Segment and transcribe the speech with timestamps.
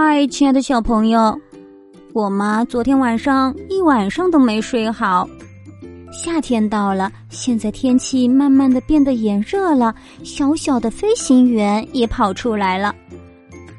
[0.00, 1.36] 嗨，亲爱的小朋友，
[2.14, 5.28] 我妈昨天晚上一晚上都没睡好。
[6.12, 9.92] 夏天到了，现在天气慢慢的变得炎热了，
[10.22, 12.94] 小小的飞行员也跑出来了。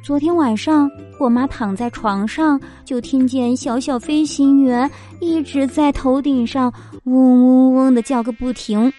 [0.04, 0.92] 昨天晚上，
[1.22, 4.92] 我妈躺在床上，就听见小小飞行员
[5.22, 6.70] 一直在头顶上
[7.06, 8.92] 嗡嗡嗡的叫个不停。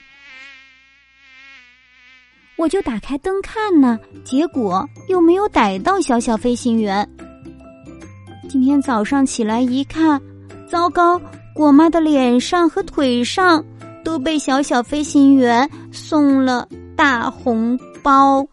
[2.60, 7.08] 我就打开灯看呢，结果又没有逮到小小飞行员。
[8.50, 10.20] 今天早上起来一看，
[10.68, 11.18] 糟糕，
[11.54, 13.64] 果妈的脸上和腿上
[14.04, 18.46] 都被小小飞行员送了大红包。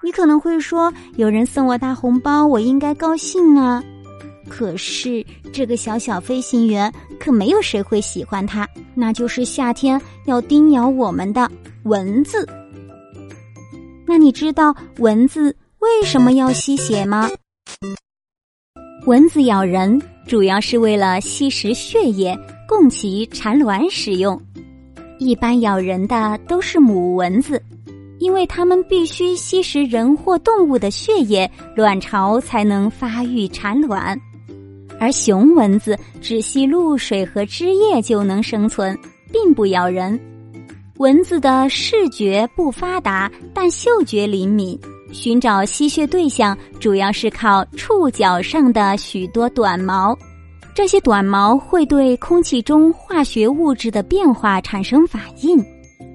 [0.00, 3.82] 你可能会说，有人送我大红包，我应该高兴啊。
[4.48, 8.64] 可是这个小小飞行员可没有谁会喜欢他，
[8.94, 11.50] 那就是夏天要叮咬我们的
[11.82, 12.48] 蚊子。
[14.12, 17.30] 那你知道蚊子为什么要吸血吗？
[19.06, 24.38] 蚊子咬人主要是为了吸食血液，供其产卵使用。
[25.18, 27.58] 一般咬人的都是母蚊子，
[28.18, 34.14] 因为它们必须吸食人或动物的血液，卵巢才能发育产卵。
[35.00, 38.94] 而雄蚊子只吸露水和汁液就能生存，
[39.32, 40.20] 并不咬人。
[40.98, 44.78] 蚊子的视觉不发达，但嗅觉灵敏。
[45.12, 50.16] 寻找吸血对象主要是靠触角上的许多短毛，
[50.74, 55.62] 这些短毛会对空气中化学物质的变化产生反应，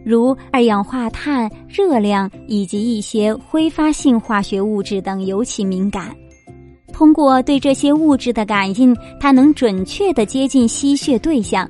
[0.03, 6.15] 如二氧化碳、热量以及一些挥发性化学物质等尤其敏感。
[6.91, 11.69] 通过对这些物质的感应，它能准确的接近吸血对象。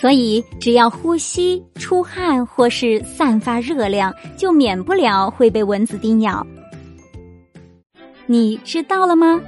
[0.00, 6.46] 所以，只要呼吸、出汗或是散发热量，就免不了会被蚊子叮咬。
[8.24, 9.38] 你知道了吗？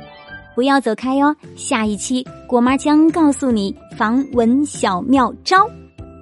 [0.55, 1.35] 不要走开哟！
[1.57, 5.67] 下一期果妈将告诉你防蚊小妙招，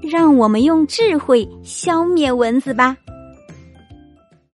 [0.01, 2.97] 让我们用智慧消灭蚊子吧。